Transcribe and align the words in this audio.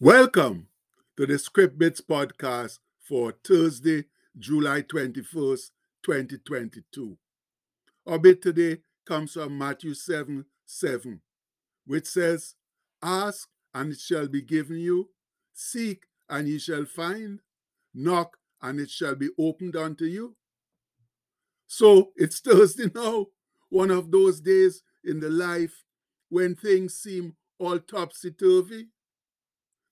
Welcome 0.00 0.68
to 1.16 1.26
the 1.26 1.40
Script 1.40 1.76
Bits 1.76 2.00
podcast 2.00 2.78
for 3.00 3.34
Thursday, 3.42 4.04
July 4.38 4.82
21st, 4.82 5.70
2022. 6.04 7.18
Our 8.06 8.20
bit 8.20 8.40
today 8.40 8.78
comes 9.04 9.32
from 9.32 9.58
Matthew 9.58 9.94
7 9.94 10.44
7, 10.64 11.20
which 11.84 12.06
says, 12.06 12.54
Ask 13.02 13.48
and 13.74 13.90
it 13.90 13.98
shall 13.98 14.28
be 14.28 14.40
given 14.40 14.78
you, 14.78 15.10
seek 15.52 16.04
and 16.30 16.46
ye 16.46 16.60
shall 16.60 16.84
find, 16.84 17.40
knock 17.92 18.36
and 18.62 18.78
it 18.78 18.90
shall 18.90 19.16
be 19.16 19.30
opened 19.36 19.74
unto 19.74 20.04
you. 20.04 20.36
So 21.66 22.12
it's 22.14 22.38
Thursday 22.48 22.88
now, 22.94 23.26
one 23.68 23.90
of 23.90 24.12
those 24.12 24.40
days 24.40 24.80
in 25.02 25.18
the 25.18 25.28
life 25.28 25.82
when 26.28 26.54
things 26.54 26.94
seem 26.94 27.34
all 27.58 27.80
topsy 27.80 28.30
turvy 28.30 28.90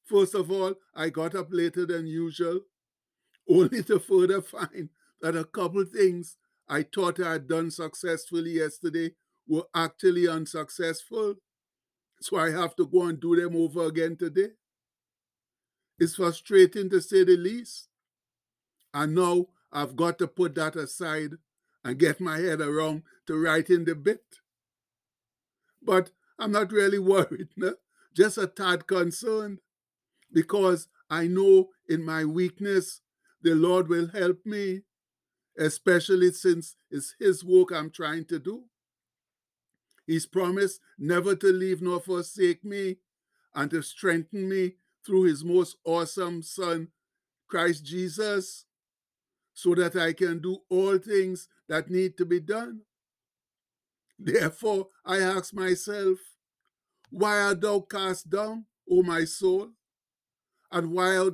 First 0.06 0.34
of 0.36 0.50
all, 0.50 0.74
I 0.94 1.10
got 1.10 1.34
up 1.34 1.48
later 1.50 1.84
than 1.84 2.06
usual, 2.06 2.60
only 3.48 3.82
to 3.84 3.98
further 3.98 4.40
find 4.40 4.88
that 5.20 5.36
a 5.36 5.44
couple 5.44 5.84
things 5.84 6.36
I 6.68 6.82
thought 6.82 7.20
I 7.20 7.32
had 7.32 7.48
done 7.48 7.70
successfully 7.70 8.52
yesterday 8.52 9.12
were 9.48 9.66
actually 9.74 10.28
unsuccessful. 10.28 11.34
So 12.20 12.36
I 12.36 12.50
have 12.50 12.76
to 12.76 12.86
go 12.86 13.02
and 13.02 13.20
do 13.20 13.36
them 13.36 13.56
over 13.56 13.84
again 13.84 14.16
today. 14.16 14.50
It's 15.98 16.16
frustrating 16.16 16.88
to 16.90 17.00
say 17.00 17.24
the 17.24 17.36
least. 17.36 17.88
And 18.94 19.14
now 19.14 19.46
I've 19.72 19.96
got 19.96 20.18
to 20.18 20.28
put 20.28 20.54
that 20.54 20.76
aside 20.76 21.32
and 21.84 21.98
get 21.98 22.20
my 22.20 22.38
head 22.38 22.60
around 22.60 23.02
to 23.26 23.36
writing 23.36 23.84
the 23.84 23.94
bit. 23.94 24.22
But 25.82 26.10
I'm 26.38 26.52
not 26.52 26.72
really 26.72 26.98
worried, 27.12 27.48
no? 27.56 27.74
just 28.14 28.38
a 28.38 28.46
tad 28.46 28.86
concerned 28.86 29.58
because 30.32 30.88
I 31.08 31.26
know 31.26 31.68
in 31.88 32.04
my 32.04 32.24
weakness 32.24 33.00
the 33.42 33.54
Lord 33.54 33.88
will 33.88 34.08
help 34.08 34.44
me, 34.44 34.82
especially 35.58 36.32
since 36.32 36.76
it's 36.90 37.14
His 37.18 37.44
work 37.44 37.70
I'm 37.72 37.90
trying 37.90 38.24
to 38.26 38.38
do. 38.38 38.64
He's 40.06 40.26
promised 40.26 40.80
never 40.98 41.34
to 41.36 41.52
leave 41.52 41.82
nor 41.82 42.00
forsake 42.00 42.64
me 42.64 42.96
and 43.54 43.70
to 43.70 43.82
strengthen 43.82 44.48
me 44.48 44.74
through 45.04 45.24
His 45.24 45.44
most 45.44 45.76
awesome 45.84 46.42
Son, 46.42 46.88
Christ 47.48 47.84
Jesus, 47.84 48.66
so 49.54 49.74
that 49.74 49.96
I 49.96 50.12
can 50.12 50.40
do 50.40 50.58
all 50.68 50.98
things 50.98 51.48
that 51.68 51.90
need 51.90 52.16
to 52.18 52.24
be 52.26 52.40
done. 52.40 52.82
Therefore, 54.18 54.88
I 55.04 55.18
ask 55.18 55.54
myself, 55.54 56.18
Why 57.10 57.40
art 57.40 57.60
thou 57.60 57.80
cast 57.80 58.28
down, 58.30 58.66
O 58.90 59.02
my 59.02 59.24
soul? 59.24 59.70
And 60.70 60.92
why, 60.92 61.28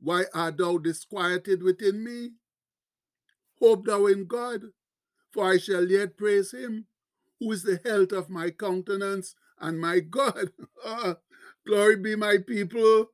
why 0.00 0.24
art 0.34 0.56
thou 0.58 0.78
disquieted 0.78 1.62
within 1.62 2.04
me? 2.04 2.30
Hope 3.60 3.86
thou 3.86 4.06
in 4.06 4.26
God, 4.26 4.62
for 5.30 5.50
I 5.50 5.58
shall 5.58 5.88
yet 5.88 6.16
praise 6.16 6.52
him, 6.52 6.86
who 7.38 7.52
is 7.52 7.62
the 7.62 7.80
health 7.84 8.12
of 8.12 8.28
my 8.28 8.50
countenance 8.50 9.34
and 9.60 9.80
my 9.80 10.00
God. 10.00 10.52
Ah, 10.84 11.16
glory 11.64 11.94
be 11.96 12.16
my 12.16 12.38
people. 12.44 13.06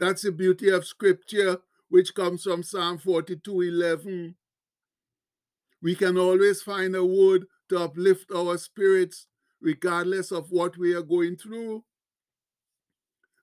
That's 0.00 0.22
the 0.22 0.32
beauty 0.32 0.68
of 0.70 0.84
scripture, 0.84 1.58
which 1.88 2.14
comes 2.14 2.42
from 2.42 2.64
Psalm 2.64 2.98
42 2.98 3.60
11. 3.60 4.34
We 5.80 5.94
can 5.94 6.18
always 6.18 6.62
find 6.62 6.96
a 6.96 7.04
word 7.04 7.46
to 7.68 7.78
uplift 7.78 8.32
our 8.34 8.58
spirits, 8.58 9.28
regardless 9.60 10.32
of 10.32 10.50
what 10.50 10.76
we 10.76 10.94
are 10.94 11.02
going 11.02 11.36
through. 11.36 11.84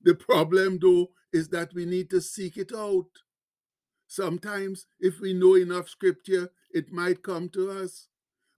The 0.03 0.15
problem, 0.15 0.79
though, 0.81 1.11
is 1.31 1.49
that 1.49 1.73
we 1.73 1.85
need 1.85 2.09
to 2.11 2.21
seek 2.21 2.57
it 2.57 2.73
out. 2.75 3.07
Sometimes, 4.07 4.85
if 4.99 5.19
we 5.19 5.33
know 5.33 5.55
enough 5.55 5.89
scripture, 5.89 6.51
it 6.71 6.91
might 6.91 7.23
come 7.23 7.49
to 7.49 7.71
us. 7.71 8.07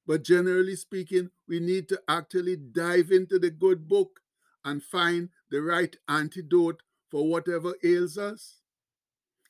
But 0.08 0.24
generally 0.24 0.76
speaking, 0.76 1.30
we 1.48 1.60
need 1.60 1.88
to 1.90 2.02
actually 2.08 2.58
dive 2.58 3.12
into 3.12 3.40
the 3.40 3.50
good 3.50 3.88
book 3.88 4.20
and 4.64 4.84
find 4.84 5.30
the 5.50 5.62
right 5.62 5.96
antidote 6.08 6.82
for 7.10 7.28
whatever 7.28 7.76
ails 7.84 8.18
us. 8.18 8.62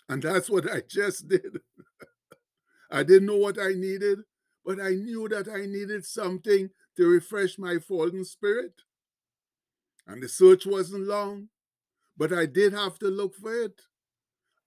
And 0.07 0.21
that's 0.21 0.49
what 0.49 0.71
I 0.71 0.81
just 0.87 1.27
did. 1.29 1.59
I 2.91 3.03
didn't 3.03 3.25
know 3.27 3.37
what 3.37 3.59
I 3.59 3.73
needed, 3.73 4.19
but 4.63 4.79
I 4.79 4.91
knew 4.91 5.27
that 5.29 5.47
I 5.47 5.65
needed 5.65 6.05
something 6.05 6.69
to 6.97 7.07
refresh 7.07 7.57
my 7.57 7.79
fallen 7.79 8.23
spirit. 8.23 8.81
And 10.07 10.21
the 10.21 10.29
search 10.29 10.65
wasn't 10.65 11.07
long. 11.07 11.49
But 12.17 12.33
I 12.33 12.45
did 12.45 12.73
have 12.73 12.97
to 12.99 13.07
look 13.07 13.35
for 13.35 13.53
it. 13.53 13.81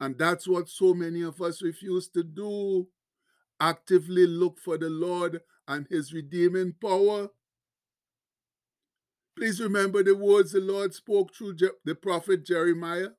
And 0.00 0.18
that's 0.18 0.46
what 0.46 0.68
so 0.68 0.94
many 0.94 1.22
of 1.22 1.40
us 1.40 1.62
refuse 1.62 2.08
to 2.10 2.22
do 2.22 2.88
actively 3.60 4.26
look 4.26 4.58
for 4.58 4.78
the 4.78 4.90
Lord 4.90 5.40
and 5.66 5.86
his 5.88 6.12
redeeming 6.12 6.74
power. 6.80 7.30
Please 9.36 9.60
remember 9.60 10.02
the 10.02 10.16
words 10.16 10.52
the 10.52 10.60
Lord 10.60 10.94
spoke 10.94 11.34
through 11.34 11.56
the 11.84 11.94
prophet 11.94 12.44
Jeremiah, 12.44 13.10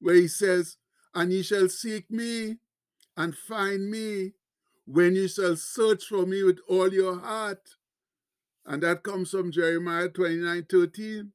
where 0.00 0.14
he 0.16 0.28
says, 0.28 0.76
And 1.14 1.32
ye 1.32 1.42
shall 1.42 1.68
seek 1.68 2.10
me 2.10 2.58
and 3.16 3.36
find 3.36 3.90
me 3.90 4.32
when 4.86 5.14
ye 5.14 5.28
shall 5.28 5.56
search 5.56 6.04
for 6.04 6.26
me 6.26 6.42
with 6.42 6.58
all 6.68 6.92
your 6.92 7.18
heart. 7.18 7.76
And 8.66 8.82
that 8.82 9.02
comes 9.02 9.30
from 9.30 9.52
Jeremiah 9.52 10.08
29 10.08 10.66
13. 10.70 11.32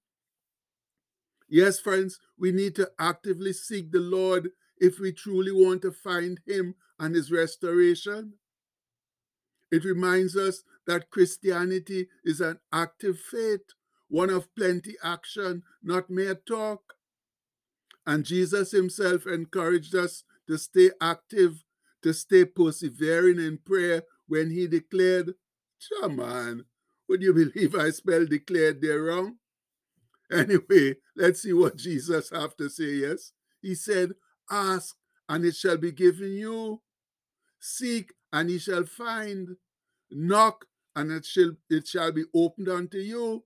Yes, 1.50 1.80
friends, 1.80 2.20
we 2.40 2.52
need 2.52 2.76
to 2.76 2.92
actively 3.00 3.54
seek 3.54 3.92
the 3.92 4.00
Lord 4.00 4.52
if 4.78 5.00
we 5.00 5.12
truly 5.12 5.52
want 5.52 5.82
to 5.84 5.92
find 5.92 6.40
Him 6.46 6.76
and 7.00 7.16
His 7.16 7.32
restoration. 7.32 8.34
It 9.72 9.84
reminds 9.84 10.38
us 10.38 10.64
that 10.86 11.10
Christianity 11.10 12.08
is 12.24 12.40
an 12.40 12.60
active 12.72 13.20
faith, 13.20 13.74
one 14.08 14.30
of 14.30 14.54
plenty 14.56 14.96
action, 15.04 15.64
not 15.84 16.10
mere 16.10 16.36
talk. 16.36 16.94
And 18.06 18.24
Jesus 18.24 18.72
Himself 18.72 19.28
encouraged 19.28 19.96
us 19.96 20.24
to 20.48 20.58
stay 20.58 20.92
active, 21.02 21.66
to 22.04 22.14
stay 22.14 22.46
persevering 22.46 23.40
in 23.40 23.58
prayer 23.58 24.04
when 24.28 24.52
He 24.52 24.68
declared, 24.68 25.34
Shaman, 25.80 26.66
would 27.10 27.22
you 27.22 27.34
believe 27.34 27.76
I 27.76 27.90
spelled 27.90 28.30
declared 28.30 28.82
there 28.82 29.04
wrong? 29.04 29.38
Anyway, 30.32 30.98
let's 31.16 31.42
see 31.42 31.54
what 31.54 31.78
Jesus 31.78 32.30
have 32.32 32.56
to 32.58 32.70
say. 32.70 32.96
Yes, 32.96 33.32
he 33.62 33.76
said, 33.76 34.14
"Ask 34.52 34.96
and 35.30 35.46
it 35.46 35.56
shall 35.56 35.78
be 35.78 35.92
given 35.92 36.34
you; 36.34 36.82
seek 37.60 38.14
and 38.34 38.50
ye 38.52 38.58
shall 38.60 38.84
find; 38.86 39.56
knock 40.12 40.66
and 40.96 41.12
it 41.12 41.26
shall 41.26 41.52
it 41.70 41.88
shall 41.88 42.12
be 42.12 42.26
opened 42.34 42.68
unto 42.68 42.98
you. 42.98 43.46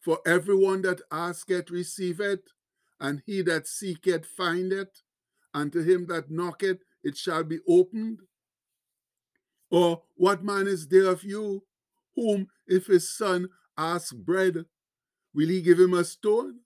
For 0.00 0.20
everyone 0.24 0.82
that 0.82 1.02
asketh 1.10 1.70
receiveth, 1.70 2.52
and 3.00 3.22
he 3.26 3.42
that 3.42 3.66
seeketh 3.66 4.26
findeth, 4.26 5.02
and 5.52 5.72
to 5.72 5.82
him 5.82 6.06
that 6.06 6.30
knocketh 6.30 6.82
it 7.02 7.16
shall 7.16 7.42
be 7.42 7.58
opened." 7.66 8.20
Or 9.70 10.04
what 10.14 10.44
man 10.44 10.68
is 10.68 10.86
there 10.86 11.10
of 11.10 11.24
you, 11.24 11.64
whom 12.14 12.46
if 12.68 12.86
his 12.86 13.10
son 13.12 13.48
ask 13.76 14.14
bread, 14.14 14.66
will 15.36 15.48
he 15.48 15.60
give 15.60 15.78
him 15.78 15.92
a 15.92 16.02
stone? 16.02 16.60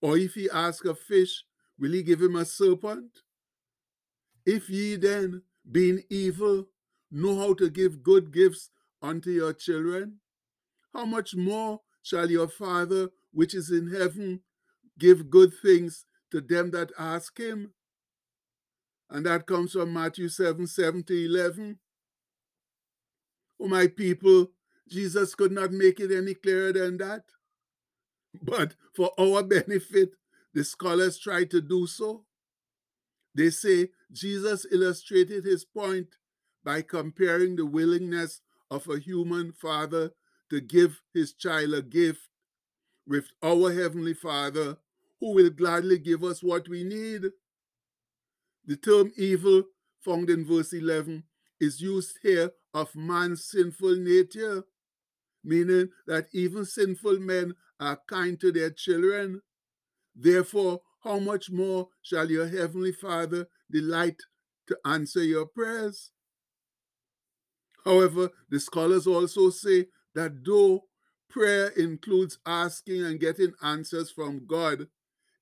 Or 0.00 0.16
if 0.16 0.34
he 0.34 0.48
ask 0.50 0.86
a 0.86 0.94
fish, 0.94 1.44
will 1.78 1.92
he 1.92 2.02
give 2.02 2.22
him 2.22 2.34
a 2.34 2.44
serpent? 2.46 3.18
If 4.46 4.70
ye 4.70 4.96
then, 4.96 5.42
being 5.70 6.02
evil, 6.08 6.68
know 7.10 7.38
how 7.38 7.52
to 7.54 7.68
give 7.68 8.02
good 8.02 8.32
gifts 8.32 8.70
unto 9.02 9.30
your 9.30 9.52
children, 9.52 10.20
how 10.94 11.04
much 11.04 11.36
more 11.36 11.82
shall 12.02 12.30
your 12.30 12.48
Father 12.48 13.10
which 13.32 13.54
is 13.54 13.70
in 13.70 13.92
heaven 13.92 14.40
give 14.98 15.28
good 15.28 15.52
things 15.60 16.06
to 16.30 16.40
them 16.40 16.70
that 16.70 16.92
ask 16.98 17.38
him? 17.38 17.72
And 19.10 19.26
that 19.26 19.46
comes 19.46 19.72
from 19.72 19.92
Matthew 19.92 20.30
7 20.30 20.66
7 20.66 21.02
to 21.04 21.24
11. 21.26 21.78
Oh, 23.60 23.68
my 23.68 23.86
people, 23.86 24.52
Jesus 24.88 25.34
could 25.34 25.52
not 25.52 25.72
make 25.72 26.00
it 26.00 26.10
any 26.10 26.34
clearer 26.34 26.72
than 26.72 26.96
that. 26.98 27.24
But 28.42 28.74
for 28.94 29.12
our 29.18 29.42
benefit, 29.42 30.16
the 30.54 30.64
scholars 30.64 31.18
try 31.18 31.44
to 31.44 31.60
do 31.60 31.86
so. 31.86 32.24
They 33.34 33.50
say 33.50 33.90
Jesus 34.10 34.66
illustrated 34.72 35.44
his 35.44 35.64
point 35.64 36.08
by 36.64 36.82
comparing 36.82 37.56
the 37.56 37.66
willingness 37.66 38.40
of 38.70 38.88
a 38.88 38.98
human 38.98 39.52
father 39.52 40.12
to 40.50 40.60
give 40.60 41.02
his 41.12 41.32
child 41.32 41.74
a 41.74 41.82
gift 41.82 42.28
with 43.06 43.26
our 43.42 43.72
Heavenly 43.72 44.14
Father, 44.14 44.78
who 45.20 45.34
will 45.34 45.50
gladly 45.50 45.98
give 45.98 46.24
us 46.24 46.42
what 46.42 46.68
we 46.68 46.82
need. 46.82 47.30
The 48.64 48.76
term 48.76 49.12
evil, 49.16 49.64
found 50.04 50.28
in 50.28 50.44
verse 50.44 50.72
11, 50.72 51.24
is 51.60 51.80
used 51.80 52.18
here 52.22 52.52
of 52.74 52.94
man's 52.96 53.44
sinful 53.44 53.96
nature, 53.96 54.64
meaning 55.44 55.90
that 56.06 56.26
even 56.32 56.64
sinful 56.64 57.18
men 57.20 57.54
are 57.80 58.00
kind 58.08 58.40
to 58.40 58.52
their 58.52 58.70
children. 58.70 59.42
Therefore, 60.14 60.80
how 61.02 61.18
much 61.18 61.50
more 61.50 61.88
shall 62.02 62.30
your 62.30 62.48
heavenly 62.48 62.92
Father 62.92 63.46
delight 63.70 64.20
to 64.66 64.78
answer 64.84 65.22
your 65.22 65.46
prayers? 65.46 66.10
However, 67.84 68.30
the 68.50 68.58
scholars 68.58 69.06
also 69.06 69.50
say 69.50 69.86
that 70.14 70.44
though 70.44 70.84
prayer 71.28 71.68
includes 71.68 72.38
asking 72.44 73.04
and 73.04 73.20
getting 73.20 73.52
answers 73.62 74.10
from 74.10 74.46
God, 74.46 74.88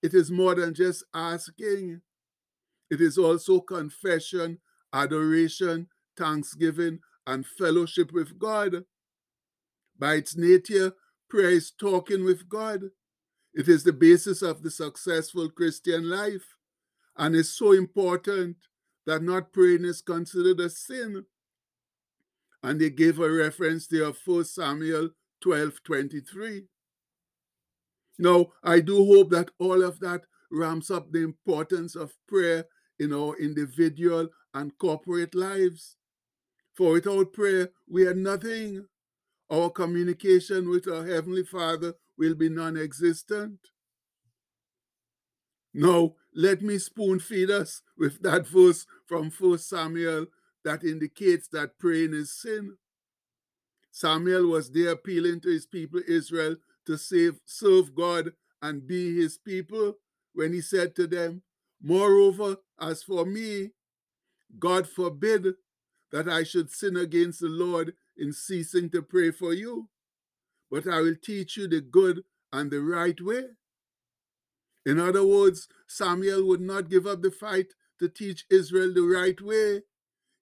it 0.03 0.13
is 0.13 0.31
more 0.31 0.55
than 0.55 0.75
just 0.75 1.05
asking. 1.15 2.03
It 2.91 3.01
is 3.01 3.17
also 3.17 3.61
confession, 3.61 4.59
adoration, 4.93 5.89
thanksgiving, 6.19 7.01
and 7.27 7.47
fellowship 7.47 8.13
with 8.13 8.39
God. 8.39 8.85
By 9.99 10.17
its 10.17 10.37
nature, 10.37 10.93
prayer 11.35 11.51
is 11.51 11.73
talking 11.73 12.25
with 12.25 12.49
God. 12.49 12.83
It 13.55 13.67
is 13.67 13.83
the 13.83 13.93
basis 13.93 14.41
of 14.41 14.63
the 14.63 14.71
successful 14.71 15.51
Christian 15.51 16.09
life 16.09 16.55
and 17.17 17.35
is 17.35 17.57
so 17.57 17.73
important 17.73 18.57
that 19.05 19.21
not 19.21 19.53
praying 19.53 19.85
is 19.85 20.01
considered 20.01 20.61
a 20.61 20.71
sin. 20.71 21.25
And 22.63 22.81
they 22.81 22.91
gave 22.91 23.19
a 23.19 23.29
reference 23.29 23.89
there 23.89 24.05
of 24.05 24.19
1 24.25 24.45
Samuel 24.45 25.11
12 25.41 25.83
23. 25.83 26.67
Now, 28.21 28.53
I 28.63 28.79
do 28.79 29.05
hope 29.05 29.31
that 29.31 29.51
all 29.59 29.83
of 29.83 29.99
that 29.99 30.27
ramps 30.53 30.89
up 30.89 31.11
the 31.11 31.25
importance 31.25 31.97
of 31.97 32.15
prayer 32.29 32.67
in 33.01 33.13
our 33.13 33.37
individual 33.39 34.29
and 34.55 34.79
corporate 34.79 35.35
lives. 35.35 35.97
For 36.75 36.93
without 36.93 37.33
prayer, 37.33 37.71
we 37.89 38.07
are 38.07 38.15
nothing. 38.15 38.87
Our 39.55 39.71
communication 39.71 40.69
with 40.69 40.89
our 40.89 41.07
Heavenly 41.07 41.45
Father 41.45 41.95
will 42.19 42.35
be 42.35 42.49
non 42.49 42.77
existent. 42.77 43.61
Now, 45.73 46.15
let 46.35 46.61
me 46.61 46.79
spoon 46.79 47.21
feed 47.21 47.53
us 47.53 47.81
with 47.97 48.21
that 48.23 48.49
verse 48.49 48.85
from 49.07 49.31
1 49.31 49.59
Samuel 49.59 50.27
that 50.65 50.83
indicates 50.83 51.47
that 51.49 51.79
praying 51.79 52.15
is 52.15 52.33
sin. 52.33 52.79
Samuel 53.93 54.49
was 54.49 54.73
there 54.73 54.91
appealing 54.91 55.41
to 55.43 55.51
his 55.51 55.67
people 55.67 56.01
Israel 56.09 56.57
to 56.87 56.99
save, 56.99 57.39
serve 57.45 57.95
God 57.95 58.33
and 58.61 58.85
be 58.85 59.15
his 59.15 59.39
people 59.39 59.99
when 60.33 60.53
he 60.53 60.63
said 60.63 60.97
to 60.97 61.07
them, 61.07 61.43
Moreover, 61.81 62.57
as 62.81 63.05
for 63.05 63.25
me, 63.25 63.71
God 64.59 64.89
forbid 64.89 65.55
that 66.11 66.29
I 66.29 66.43
should 66.43 66.73
sin 66.73 66.97
against 66.97 67.39
the 67.39 67.49
Lord 67.49 67.95
in 68.17 68.33
ceasing 68.33 68.91
to 68.91 69.03
pray 69.03 69.31
for 69.31 69.53
you, 69.53 69.89
but 70.71 70.87
I 70.87 71.01
will 71.01 71.17
teach 71.21 71.57
you 71.57 71.69
the 71.69 71.81
good 71.81 72.25
and 72.53 72.71
the 72.71 72.81
right 72.81 73.21
way. 73.21 73.45
In 74.87 74.99
other 75.01 75.25
words, 75.27 75.69
Samuel 75.89 76.47
would 76.47 76.61
not 76.61 76.91
give 76.91 77.07
up 77.07 77.23
the 77.23 77.31
fight 77.31 77.75
to 77.99 78.09
teach 78.09 78.45
Israel 78.51 78.93
the 78.93 79.03
right 79.03 79.41
way. 79.41 79.83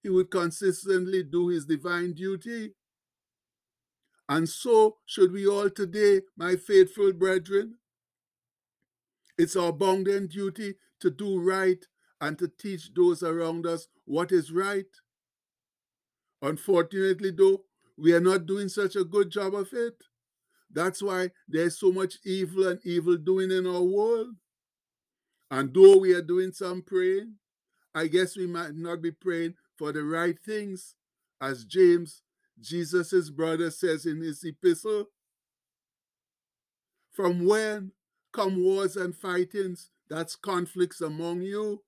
He 0.03 0.09
would 0.09 0.31
consistently 0.31 1.23
do 1.23 1.49
his 1.49 1.67
divine 1.67 2.13
duty. 2.15 2.75
And 4.29 4.49
so 4.49 4.97
should 5.07 5.33
we 5.33 5.47
all 5.47 5.71
today, 5.71 6.23
my 6.37 6.57
faithful 6.57 7.13
brethren. 7.13 7.77
It's 9.39 9.57
our 9.57 9.73
bounden 9.73 10.27
duty 10.27 10.75
to 11.01 11.11
do 11.11 11.41
right 11.41 11.85
and 12.21 12.39
to 12.39 12.49
teach 12.49 12.95
those 12.95 13.23
around 13.23 13.67
us 13.67 13.89
what 14.05 14.33
is 14.33 14.53
right. 14.53 14.87
Unfortunately, 16.43 17.31
though, 17.31 17.63
we 17.97 18.13
are 18.13 18.21
not 18.21 18.47
doing 18.47 18.69
such 18.69 18.97
a 18.97 19.05
good 19.05 19.31
job 19.31 19.55
of 19.55 19.73
it. 19.73 19.95
That's 20.71 21.03
why 21.03 21.31
there's 21.47 21.79
so 21.79 21.93
much 21.93 22.17
evil 22.25 22.67
and 22.67 22.81
evil 22.85 23.17
doing 23.17 23.51
in 23.51 23.67
our 23.67 23.83
world. 23.83 24.35
And 25.51 25.73
though 25.73 25.99
we 25.99 26.13
are 26.15 26.23
doing 26.23 26.53
some 26.53 26.83
praying, 26.83 27.35
I 27.95 28.07
guess 28.07 28.37
we 28.37 28.47
might 28.47 28.75
not 28.75 29.03
be 29.03 29.13
praying 29.13 29.55
for 29.77 29.93
the 29.93 30.03
right 30.03 30.39
things, 30.45 30.95
as 31.41 31.65
James, 31.65 32.23
Jesus' 32.61 33.31
brother, 33.31 33.71
says 33.71 34.07
in 34.07 34.21
his 34.21 34.43
epistle. 34.45 35.07
From 37.13 37.45
when 37.47 37.93
come 38.33 38.63
wars 38.63 38.97
and 38.97 39.15
fightings, 39.15 39.91
that's 40.09 40.37
conflicts 40.37 41.01
among 41.03 41.43
you? 41.43 41.83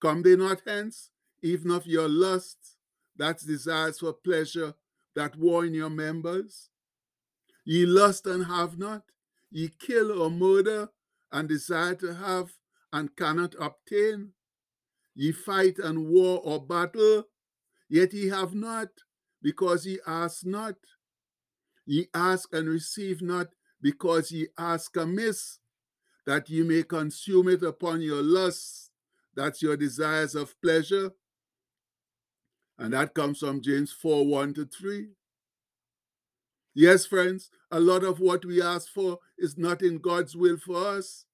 Come 0.00 0.22
they 0.22 0.36
not 0.36 0.62
hence, 0.66 1.10
even 1.42 1.70
of 1.70 1.86
your 1.86 2.08
lusts, 2.08 2.77
that's 3.18 3.44
desires 3.44 3.98
for 3.98 4.12
pleasure, 4.12 4.74
that 5.14 5.36
war 5.36 5.64
in 5.64 5.74
your 5.74 5.90
members? 5.90 6.70
Ye 7.64 7.84
lust 7.84 8.26
and 8.26 8.46
have 8.46 8.78
not, 8.78 9.02
ye 9.50 9.68
kill 9.68 10.22
or 10.22 10.30
murder, 10.30 10.88
and 11.32 11.48
desire 11.48 11.94
to 11.96 12.14
have, 12.14 12.52
and 12.92 13.14
cannot 13.16 13.54
obtain. 13.60 14.30
Ye 15.14 15.32
fight 15.32 15.78
and 15.78 16.06
war 16.08 16.40
or 16.44 16.64
battle, 16.64 17.24
yet 17.88 18.14
ye 18.14 18.28
have 18.28 18.54
not, 18.54 18.88
because 19.42 19.84
ye 19.84 19.98
ask 20.06 20.46
not. 20.46 20.76
Ye 21.84 22.08
ask 22.14 22.52
and 22.54 22.68
receive 22.68 23.20
not, 23.20 23.48
because 23.82 24.30
ye 24.30 24.48
ask 24.56 24.96
amiss, 24.96 25.58
that 26.26 26.48
ye 26.48 26.62
may 26.62 26.82
consume 26.82 27.48
it 27.48 27.62
upon 27.62 28.00
your 28.00 28.22
lusts, 28.22 28.90
that's 29.34 29.62
your 29.62 29.76
desires 29.76 30.34
of 30.34 30.54
pleasure. 30.60 31.12
And 32.78 32.92
that 32.92 33.14
comes 33.14 33.40
from 33.40 33.60
James 33.60 33.92
4 33.92 34.26
1 34.26 34.54
to 34.54 34.64
3. 34.64 35.08
Yes, 36.74 37.06
friends, 37.06 37.50
a 37.72 37.80
lot 37.80 38.04
of 38.04 38.20
what 38.20 38.44
we 38.44 38.62
ask 38.62 38.88
for 38.88 39.18
is 39.36 39.58
not 39.58 39.82
in 39.82 39.98
God's 39.98 40.36
will 40.36 40.56
for 40.56 40.76
us. 40.76 41.24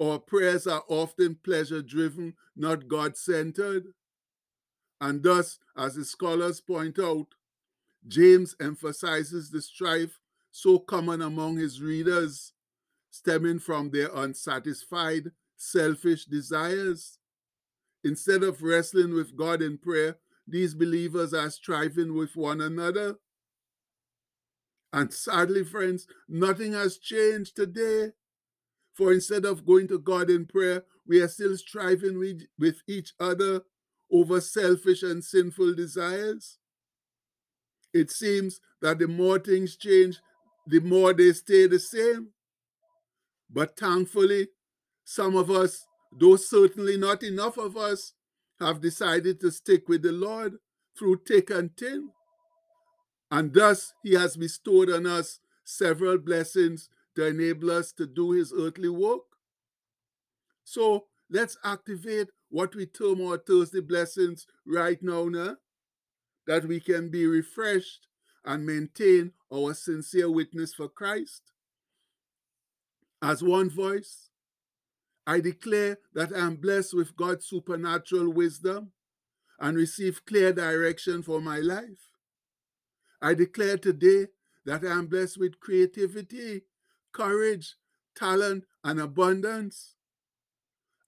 Our 0.00 0.18
prayers 0.18 0.66
are 0.66 0.84
often 0.88 1.38
pleasure 1.42 1.82
driven, 1.82 2.34
not 2.56 2.88
God 2.88 3.16
centered. 3.16 3.88
And 5.00 5.22
thus, 5.22 5.58
as 5.76 5.96
the 5.96 6.04
scholars 6.04 6.60
point 6.60 6.98
out, 6.98 7.26
James 8.06 8.54
emphasizes 8.60 9.50
the 9.50 9.60
strife 9.60 10.20
so 10.50 10.78
common 10.78 11.20
among 11.20 11.56
his 11.56 11.80
readers, 11.82 12.52
stemming 13.10 13.58
from 13.58 13.90
their 13.90 14.10
unsatisfied, 14.14 15.32
selfish 15.56 16.24
desires. 16.26 17.18
Instead 18.02 18.42
of 18.42 18.62
wrestling 18.62 19.14
with 19.14 19.36
God 19.36 19.60
in 19.60 19.76
prayer, 19.76 20.16
these 20.50 20.74
believers 20.74 21.32
are 21.32 21.50
striving 21.50 22.14
with 22.14 22.36
one 22.36 22.60
another. 22.60 23.16
And 24.92 25.12
sadly, 25.12 25.64
friends, 25.64 26.06
nothing 26.28 26.72
has 26.72 26.98
changed 26.98 27.56
today. 27.56 28.12
For 28.94 29.12
instead 29.12 29.44
of 29.44 29.64
going 29.64 29.88
to 29.88 29.98
God 29.98 30.28
in 30.28 30.46
prayer, 30.46 30.84
we 31.06 31.20
are 31.20 31.28
still 31.28 31.56
striving 31.56 32.18
with, 32.18 32.42
with 32.58 32.82
each 32.88 33.12
other 33.20 33.62
over 34.12 34.40
selfish 34.40 35.02
and 35.02 35.24
sinful 35.24 35.74
desires. 35.74 36.58
It 37.94 38.10
seems 38.10 38.60
that 38.82 38.98
the 38.98 39.08
more 39.08 39.38
things 39.38 39.76
change, 39.76 40.20
the 40.66 40.80
more 40.80 41.12
they 41.12 41.32
stay 41.32 41.66
the 41.66 41.78
same. 41.78 42.28
But 43.48 43.76
thankfully, 43.76 44.48
some 45.04 45.36
of 45.36 45.50
us, 45.50 45.84
though 46.12 46.36
certainly 46.36 46.96
not 46.96 47.22
enough 47.22 47.56
of 47.56 47.76
us, 47.76 48.12
have 48.60 48.80
decided 48.80 49.40
to 49.40 49.50
stick 49.50 49.88
with 49.88 50.02
the 50.02 50.12
Lord 50.12 50.54
through 50.98 51.22
thick 51.26 51.50
and 51.50 51.76
thin. 51.76 52.10
And 53.30 53.54
thus, 53.54 53.94
He 54.02 54.14
has 54.14 54.36
bestowed 54.36 54.90
on 54.90 55.06
us 55.06 55.40
several 55.64 56.18
blessings 56.18 56.88
to 57.16 57.26
enable 57.26 57.70
us 57.70 57.92
to 57.92 58.06
do 58.06 58.32
His 58.32 58.52
earthly 58.56 58.88
work. 58.88 59.22
So 60.64 61.06
let's 61.30 61.56
activate 61.64 62.28
what 62.48 62.74
we 62.74 62.86
term 62.86 63.20
our 63.26 63.38
Thursday 63.38 63.80
blessings 63.80 64.46
right 64.66 65.02
now, 65.02 65.24
now 65.24 65.56
that 66.46 66.66
we 66.66 66.80
can 66.80 67.10
be 67.10 67.26
refreshed 67.26 68.06
and 68.44 68.66
maintain 68.66 69.32
our 69.52 69.74
sincere 69.74 70.30
witness 70.30 70.74
for 70.74 70.88
Christ. 70.88 71.42
As 73.22 73.42
one 73.42 73.70
voice, 73.70 74.29
I 75.26 75.40
declare 75.40 75.98
that 76.14 76.32
I 76.34 76.40
am 76.40 76.56
blessed 76.56 76.94
with 76.94 77.16
God's 77.16 77.46
supernatural 77.46 78.32
wisdom 78.32 78.92
and 79.58 79.76
receive 79.76 80.24
clear 80.24 80.52
direction 80.52 81.22
for 81.22 81.40
my 81.40 81.58
life. 81.58 82.12
I 83.22 83.34
declare 83.34 83.76
today 83.78 84.28
that 84.64 84.84
I 84.84 84.92
am 84.92 85.06
blessed 85.06 85.38
with 85.38 85.60
creativity, 85.60 86.62
courage, 87.12 87.76
talent, 88.16 88.64
and 88.82 89.00
abundance. 89.00 89.94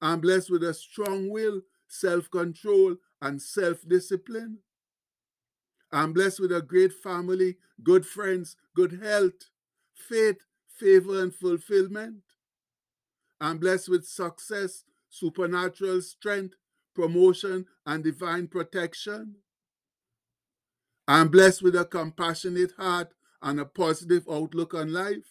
I'm 0.00 0.20
blessed 0.20 0.50
with 0.50 0.62
a 0.64 0.74
strong 0.74 1.30
will, 1.30 1.62
self 1.88 2.30
control, 2.30 2.96
and 3.20 3.40
self 3.40 3.86
discipline. 3.88 4.58
I'm 5.92 6.12
blessed 6.12 6.40
with 6.40 6.52
a 6.52 6.62
great 6.62 6.92
family, 6.92 7.56
good 7.82 8.06
friends, 8.06 8.56
good 8.74 9.00
health, 9.02 9.50
faith, 9.94 10.38
favor, 10.68 11.22
and 11.22 11.34
fulfillment. 11.34 12.22
I'm 13.42 13.58
blessed 13.58 13.88
with 13.88 14.06
success, 14.06 14.84
supernatural 15.10 16.00
strength, 16.00 16.54
promotion, 16.94 17.66
and 17.84 18.04
divine 18.04 18.46
protection. 18.46 19.34
I'm 21.08 21.26
blessed 21.26 21.60
with 21.60 21.74
a 21.74 21.84
compassionate 21.84 22.72
heart 22.78 23.08
and 23.42 23.58
a 23.58 23.64
positive 23.64 24.22
outlook 24.30 24.74
on 24.74 24.92
life. 24.92 25.26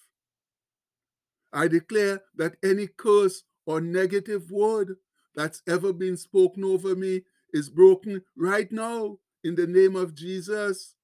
I 1.53 1.69
declare 1.69 2.21
that 2.35 2.57
any 2.61 2.87
curse 2.87 3.43
or 3.65 3.79
negative 3.79 4.51
word 4.51 4.97
that's 5.33 5.61
ever 5.65 5.93
been 5.93 6.17
spoken 6.17 6.65
over 6.65 6.97
me 6.97 7.21
is 7.53 7.69
broken 7.69 8.23
right 8.35 8.69
now 8.73 9.19
in 9.41 9.55
the 9.55 9.67
name 9.67 9.95
of 9.95 10.15
Jesus. 10.15 10.95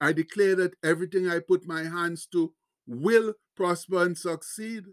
I 0.00 0.12
declare 0.12 0.56
that 0.56 0.74
everything 0.82 1.28
I 1.28 1.38
put 1.38 1.64
my 1.64 1.84
hands 1.84 2.26
to 2.32 2.52
will 2.88 3.34
prosper 3.56 4.02
and 4.02 4.18
succeed. 4.18 4.86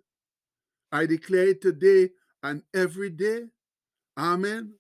I 0.94 1.08
declare 1.08 1.48
it 1.50 1.62
today 1.62 2.12
and 2.44 2.62
every 2.72 3.10
day. 3.10 3.46
Amen. 4.16 4.76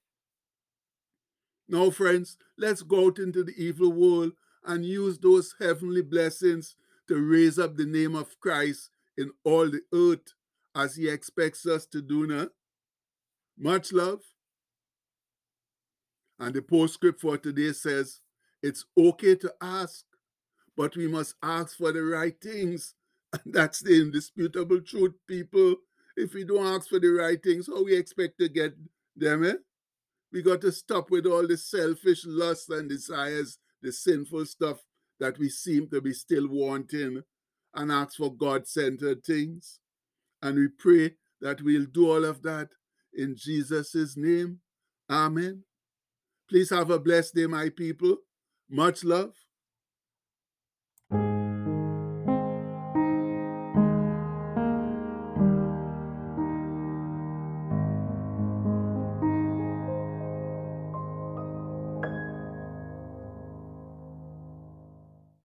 Now, 1.68 1.90
friends, 1.90 2.38
let's 2.56 2.84
go 2.84 3.08
out 3.08 3.18
into 3.18 3.44
the 3.44 3.56
evil 3.58 3.92
world 3.92 4.34
and 4.64 4.86
use 4.86 5.18
those 5.18 5.56
heavenly 5.60 6.04
blessings 6.04 6.76
to 7.08 7.16
raise 7.16 7.58
up 7.58 7.76
the 7.76 7.88
name 7.88 8.16
of 8.16 8.40
Christ 8.40 8.92
in 9.18 9.32
all 9.44 9.70
the 9.72 9.82
earth 9.92 10.34
as 10.76 10.96
he 10.96 11.10
expects 11.10 11.66
us 11.66 11.88
to 11.88 12.02
do 12.02 12.28
now. 12.28 12.50
Much 13.58 13.92
love. 13.92 14.22
And 16.40 16.54
the 16.54 16.62
postscript 16.62 17.22
for 17.22 17.40
today 17.40 17.74
says, 17.74 18.22
it's 18.62 18.86
okay 18.96 19.36
to 19.36 19.52
ask, 19.60 20.06
but 20.78 20.96
we 20.96 21.08
must 21.08 21.34
ask 21.42 21.76
for 21.78 21.92
the 21.92 22.04
right 22.04 22.40
things. 22.40 22.94
And 23.34 23.52
that's 23.52 23.80
the 23.80 24.00
indisputable 24.00 24.80
truth, 24.82 25.14
people. 25.28 25.78
If 26.16 26.34
we 26.34 26.44
don't 26.44 26.66
ask 26.66 26.90
for 26.90 27.00
the 27.00 27.10
right 27.10 27.42
things, 27.42 27.68
how 27.68 27.84
we 27.84 27.96
expect 27.96 28.40
to 28.40 28.50
get 28.50 28.74
them, 29.16 29.46
eh? 29.46 29.56
We 30.32 30.42
got 30.42 30.62
to 30.62 30.72
stop 30.72 31.12
with 31.12 31.26
all 31.26 31.48
the 31.48 31.58
selfish 31.58 32.24
lusts 32.26 32.70
and 32.70 32.90
desires, 32.90 33.58
the 33.82 33.92
sinful 33.92 34.46
stuff 34.46 34.80
that 35.20 35.38
we 35.38 35.50
seem 35.50 35.88
to 35.90 36.02
be 36.02 36.14
still 36.14 36.48
wanting, 36.48 37.22
and 37.76 37.92
ask 37.92 38.18
for 38.18 38.34
God 38.34 38.68
centered 38.68 39.24
things. 39.24 39.80
And 40.42 40.58
we 40.58 40.68
pray 40.68 41.16
that 41.42 41.62
we'll 41.62 41.86
do 41.86 42.12
all 42.12 42.26
of 42.26 42.42
that 42.44 42.70
in 43.14 43.36
Jesus' 43.38 44.16
name. 44.18 44.60
Amen. 45.10 45.64
Please 46.50 46.70
have 46.70 46.90
a 46.90 47.00
blessed 47.00 47.36
day, 47.36 47.48
my 47.48 47.70
people. 47.70 48.18
Much 48.70 49.04
love. 49.04 49.34